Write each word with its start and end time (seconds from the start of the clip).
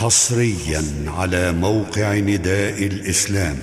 حصريا 0.00 0.82
على 1.18 1.52
موقع 1.52 2.14
نداء 2.14 2.86
الإسلام. 2.86 3.58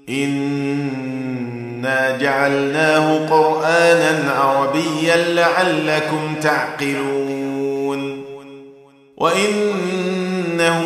إنا 0.08 2.18
جعلناه 2.18 3.26
قرانا 3.26 4.30
عربيا 4.30 5.16
لعلكم 5.16 6.34
تعقلون. 6.40 8.24
وإنه 9.16 10.85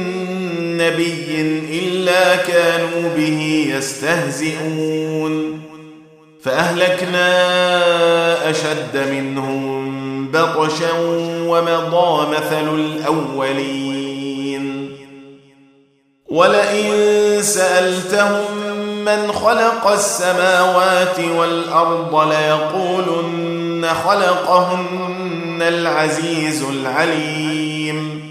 نبي 0.81 1.41
إلا 1.79 2.35
كانوا 2.35 3.09
به 3.17 3.67
يستهزئون. 3.77 5.61
فأهلكنا 6.43 7.29
أشد 8.49 8.97
منهم 9.11 10.31
بطشا 10.31 10.91
ومضى 11.47 12.35
مثل 12.35 12.75
الأولين. 12.75 14.21
ولئن 16.29 16.91
سألتهم 17.41 18.67
من 19.05 19.31
خلق 19.31 19.87
السماوات 19.87 21.19
والأرض 21.37 22.27
ليقولن 22.29 23.87
خلقهن 24.05 25.61
العزيز 25.61 26.63
العليم. 26.63 28.30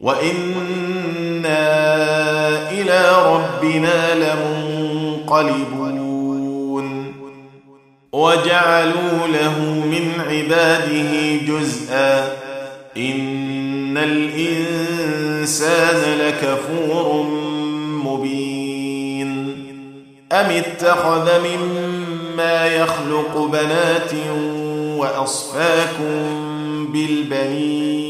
وأنا 0.00 1.60
إلى 2.70 3.16
ربنا 3.26 4.14
لمنقلبون 4.14 5.80
وجعلوا 8.12 9.26
له 9.32 9.58
من 9.60 10.12
عباده 10.28 11.36
جزءا 11.46 12.32
ان 12.96 13.98
الانسان 13.98 15.38
لكفور 16.18 17.22
مبين 18.04 19.30
ام 20.32 20.50
اتخذ 20.50 21.28
مما 21.40 22.66
يخلق 22.66 23.38
بنات 23.52 24.12
واصفاكم 24.98 26.26
بالبنين 26.92 28.09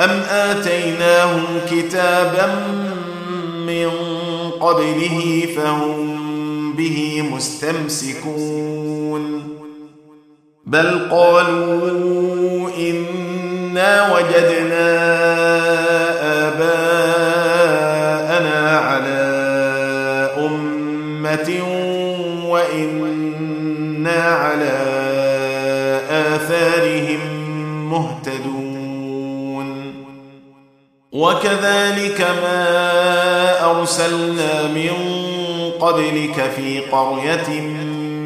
أم 0.00 0.10
آتيناهم 0.30 1.44
كتابا 1.70 2.46
من 3.66 3.90
قبله 4.60 5.48
فهم 5.56 6.20
به 6.72 7.22
مستمسكون 7.32 8.80
بل 10.66 11.08
قالوا 11.10 12.70
إنا 12.78 14.14
وجدنا 14.14 15.39
وكذلك 31.20 32.20
ما 32.42 33.70
أرسلنا 33.70 34.62
من 34.62 34.90
قبلك 35.80 36.50
في 36.56 36.80
قرية 36.80 37.60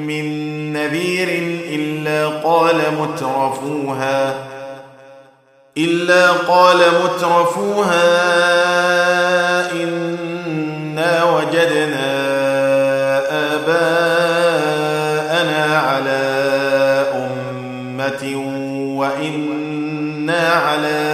من 0.06 0.24
نذير 0.72 1.28
إلا 1.70 2.28
قال 2.28 2.76
مترفوها 3.00 4.34
إلا 5.78 6.32
قال 6.32 6.78
مترفوها 7.04 8.02
إنا 9.72 11.24
وجدنا 11.24 12.14
آباءنا 13.54 14.98
على 15.78 16.24
أمة 17.14 18.36
وإنا 18.98 20.48
على 20.52 21.13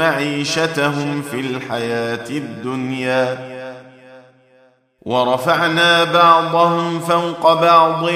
معيشتهم 0.00 1.22
في 1.22 1.40
الحياة 1.40 2.30
الدنيا. 2.30 3.38
ورفعنا 5.02 6.04
بعضهم 6.04 7.00
فوق 7.00 7.52
بعض 7.60 8.10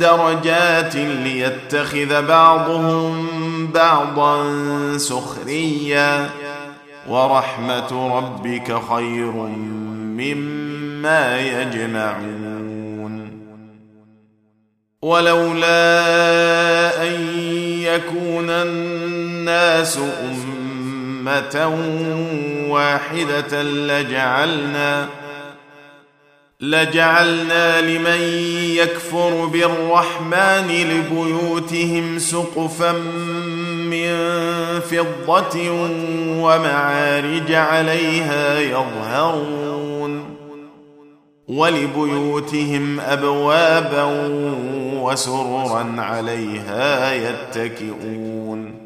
درجات 0.00 0.96
ليتخذ 0.96 2.26
بعضهم 2.26 3.26
بعضا 3.74 4.42
سخريا. 4.98 6.30
ورحمة 7.08 8.16
ربك 8.18 8.78
خير 8.90 9.32
مما 10.20 11.40
يجمعون. 11.40 12.46
ولولا 15.02 15.76
أن 17.06 17.38
يكون 17.78 18.50
الناس 18.50 19.98
أمة 19.98 20.45
واحدة 22.70 23.62
لجعلنا 23.62 25.08
لجعلنا 26.60 27.80
لمن 27.80 28.20
يكفر 28.76 29.44
بالرحمن 29.44 30.68
لبيوتهم 30.68 32.18
سقفا 32.18 32.92
من 33.90 34.16
فضة 34.80 35.70
ومعارج 36.42 37.52
عليها 37.52 38.60
يظهرون 38.60 40.36
ولبيوتهم 41.48 43.00
ابوابا 43.00 44.04
وسررا 45.02 45.94
عليها 45.98 47.14
يتكئون. 47.14 48.85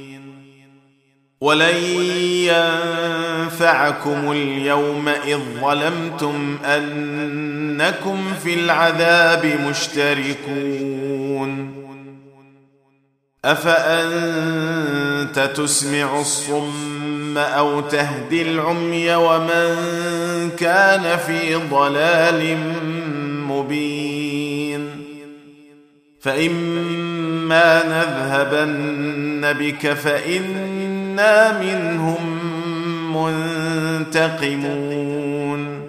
ولن 1.41 1.75
ينفعكم 3.45 4.31
اليوم 4.31 5.09
إذ 5.09 5.39
ظلمتم 5.61 6.57
أنكم 6.65 8.33
في 8.43 8.53
العذاب 8.53 9.45
مشتركون. 9.69 11.01
أفأنت 13.45 15.39
تسمع 15.55 16.19
الصم 16.19 17.37
أو 17.37 17.81
تهدي 17.81 18.41
العمي 18.41 19.15
ومن 19.15 19.75
كان 20.59 21.17
في 21.17 21.55
ضلال 21.55 22.57
مبين؟ 23.47 25.01
فإما 26.21 27.83
نذهبن 27.83 29.53
بك 29.53 29.93
فانا 31.17 31.59
منهم 31.59 32.39
منتقمون 34.07 35.81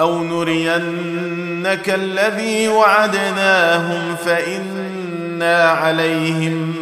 أو 0.00 0.24
نرينك 0.24 1.90
الذي 1.90 2.68
وعدناهم 2.68 4.16
فانا 4.16 5.62
عليهم 5.62 6.74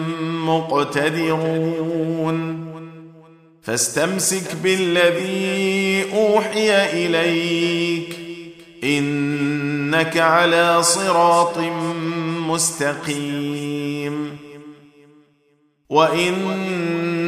مقتدرون 0.47 1.91
فاستمسك 3.63 4.57
بالذي 4.63 6.05
اوحي 6.15 6.85
اليك 7.07 8.17
انك 8.85 10.17
على 10.17 10.83
صراط 10.83 11.59
مستقيم 12.49 13.71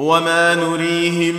وما 0.00 0.54
نريهم 0.54 1.34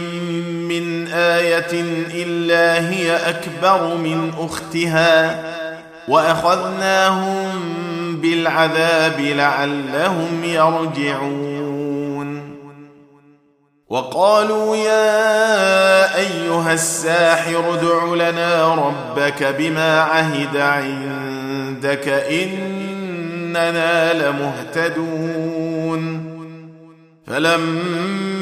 من 0.67 1.07
إيه 1.07 1.71
الا 2.13 2.89
هي 2.89 3.15
اكبر 3.15 3.95
من 3.97 4.31
اختها 4.39 5.43
واخذناهم 6.07 7.49
بالعذاب 8.21 9.19
لعلهم 9.19 10.43
يرجعون 10.43 11.61
وقالوا 13.89 14.75
يا 14.75 16.15
ايها 16.17 16.73
الساحر 16.73 17.73
ادع 17.73 18.29
لنا 18.29 18.75
ربك 18.75 19.43
بما 19.43 19.99
عهد 19.99 20.57
عندك 20.57 22.07
اننا 23.27 24.13
لمهتدون 24.13 25.51
فلما 27.27 28.30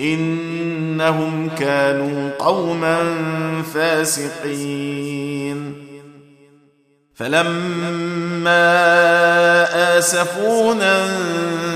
إنهم 0.00 1.50
كانوا 1.58 2.30
قوما 2.38 2.98
فاسقين. 3.74 5.74
فلما 7.14 8.64
آسفونا 9.98 11.06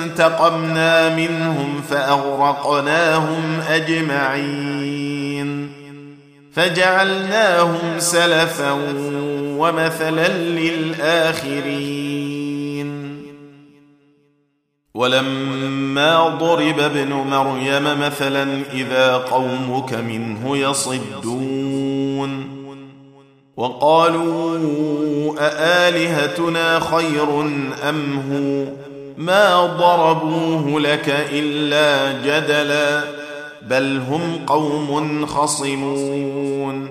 انتقمنا 0.04 1.16
منهم 1.16 1.80
فأغرقناهم 1.90 3.60
أجمعين. 3.70 5.72
فجعلناهم 6.52 7.98
سلفا 7.98 8.72
ومثلا 9.58 10.28
للآخرين. 10.28 12.08
ولما 14.98 16.28
ضرب 16.28 16.80
ابن 16.80 17.12
مريم 17.12 18.00
مثلا 18.00 18.62
إذا 18.72 19.16
قومك 19.16 19.94
منه 19.94 20.56
يصدون. 20.56 22.58
وقالوا 23.56 24.58
أآلهتنا 25.38 26.80
خير 26.80 27.40
أم 27.88 28.22
هو؟ 28.30 28.72
ما 29.18 29.66
ضربوه 29.66 30.80
لك 30.80 31.26
إلا 31.32 32.12
جدلا 32.12 33.00
بل 33.62 34.00
هم 34.10 34.40
قوم 34.46 35.26
خصمون. 35.26 36.88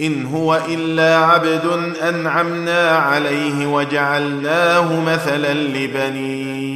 إن 0.00 0.26
هو 0.26 0.60
إلا 0.68 1.16
عبد 1.16 1.94
أنعمنا 2.08 2.90
عليه 2.90 3.66
وجعلناه 3.66 5.00
مثلا 5.00 5.54
لبني 5.54 6.75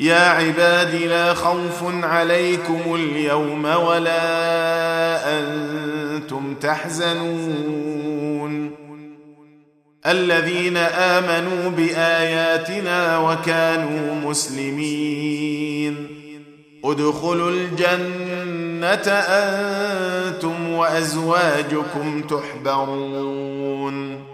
يا 0.00 0.28
عباد 0.28 0.94
لا 0.94 1.34
خوف 1.34 2.04
عليكم 2.04 2.94
اليوم 2.94 3.64
ولا 3.64 5.38
أنتم 5.38 6.54
تحزنون. 6.54 8.70
الذين 10.06 10.76
آمنوا 10.76 11.70
بآياتنا 11.70 13.18
وكانوا 13.18 14.30
مسلمين. 14.30 16.06
ادخلوا 16.84 17.50
الجنة 17.50 19.12
أنتم 19.12 20.72
وأزواجكم 20.72 22.22
تحبرون. 22.22 24.24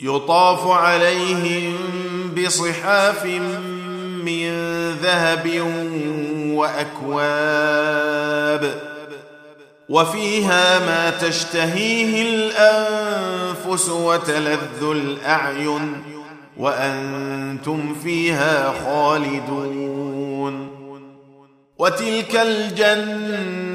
يطاف 0.00 0.66
عليهم 0.66 1.76
بصحاف 2.36 3.24
من 3.24 3.79
ذهب 5.02 5.46
وأكواب 7.10 8.74
وفيها 9.88 10.78
ما 10.78 11.10
تشتهيه 11.10 12.22
الأنفس 12.22 13.88
وتلذ 13.88 14.82
الأعين 14.82 16.02
وأنتم 16.56 17.94
فيها 17.94 18.74
خالدون 18.84 20.70
وتلك 21.78 22.36
الجنة 22.36 23.70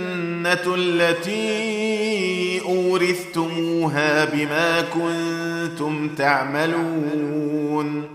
التي 0.75 2.61
أورثتموها 2.65 4.25
بما 4.25 4.81
كنتم 4.81 6.09
تعملون 6.09 8.14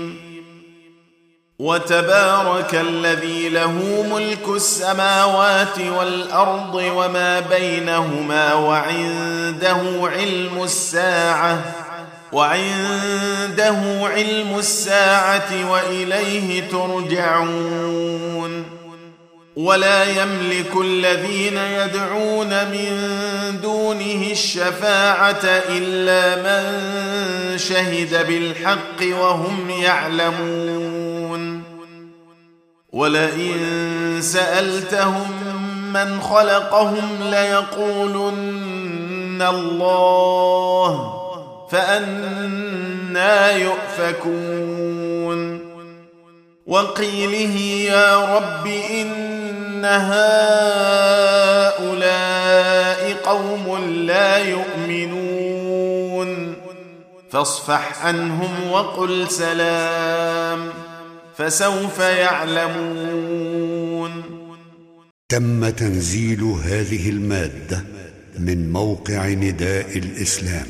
وتبارك 1.61 2.75
الذي 2.75 3.49
له 3.49 4.05
ملك 4.11 4.47
السماوات 4.47 5.79
والأرض 5.97 6.75
وما 6.75 7.39
بينهما 7.39 8.53
وعنده 8.53 9.81
علم 10.03 10.63
الساعة 10.63 11.61
وعنده 12.31 13.77
علم 14.01 14.55
الساعة 14.57 15.71
وإليه 15.71 16.69
ترجعون. 16.69 18.01
ولا 19.55 20.03
يملك 20.03 20.71
الذين 20.81 21.57
يدعون 21.57 22.49
من 22.49 22.91
دونه 23.61 24.27
الشفاعة 24.31 25.45
إلا 25.45 26.35
من 26.35 26.63
شهد 27.57 28.27
بالحق 28.27 29.17
وهم 29.19 29.69
يعلمون. 29.69 31.63
ولئن 32.93 34.19
سألتهم 34.21 35.31
من 35.93 36.21
خلقهم 36.21 37.09
ليقولن 37.21 38.61
الله 39.41 41.13
فأنا 41.71 43.51
يؤفكون. 43.51 45.11
وقيله 46.67 47.57
يا 47.91 48.35
رب 48.35 48.67
إن 48.67 49.40
هؤلاء 49.85 51.41
قوم 53.13 53.85
لا 53.85 54.37
يؤمنون 54.37 56.55
فاصفح 57.31 58.05
عنهم 58.05 58.71
وقل 58.71 59.31
سلام 59.31 60.69
فسوف 61.37 61.99
يعلمون 61.99 63.31
تم 65.29 65.69
تنزيل 65.69 66.43
هذه 66.43 67.09
المادة 67.09 67.83
من 68.39 68.71
موقع 68.71 69.27
نداء 69.27 69.97
الإسلام 69.97 70.67